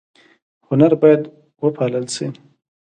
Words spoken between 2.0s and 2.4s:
ل شي